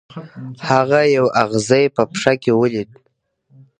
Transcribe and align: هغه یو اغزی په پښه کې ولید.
هغه 0.69 1.01
یو 1.17 1.25
اغزی 1.43 1.85
په 1.95 2.03
پښه 2.11 2.33
کې 2.41 2.51
ولید. 2.59 2.89